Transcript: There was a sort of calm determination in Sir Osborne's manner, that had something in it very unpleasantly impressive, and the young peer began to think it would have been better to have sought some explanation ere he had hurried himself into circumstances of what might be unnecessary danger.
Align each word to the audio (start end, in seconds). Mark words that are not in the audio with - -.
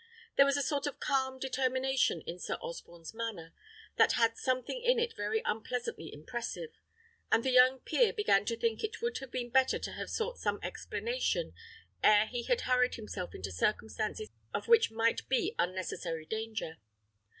There 0.35 0.47
was 0.47 0.57
a 0.57 0.63
sort 0.63 0.87
of 0.87 0.99
calm 0.99 1.37
determination 1.37 2.21
in 2.25 2.39
Sir 2.39 2.55
Osborne's 2.55 3.13
manner, 3.13 3.53
that 3.97 4.13
had 4.13 4.35
something 4.35 4.81
in 4.81 4.97
it 4.97 5.15
very 5.15 5.43
unpleasantly 5.45 6.11
impressive, 6.11 6.71
and 7.31 7.43
the 7.43 7.51
young 7.51 7.81
peer 7.81 8.11
began 8.11 8.43
to 8.45 8.57
think 8.57 8.83
it 8.83 9.03
would 9.03 9.19
have 9.19 9.29
been 9.29 9.51
better 9.51 9.77
to 9.77 9.91
have 9.91 10.09
sought 10.09 10.39
some 10.39 10.59
explanation 10.63 11.53
ere 12.03 12.25
he 12.25 12.41
had 12.41 12.61
hurried 12.61 12.95
himself 12.95 13.35
into 13.35 13.51
circumstances 13.51 14.31
of 14.55 14.67
what 14.67 14.89
might 14.89 15.29
be 15.29 15.53
unnecessary 15.59 16.25
danger. 16.25 16.77